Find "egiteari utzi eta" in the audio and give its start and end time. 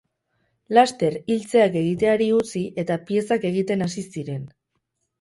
1.83-3.01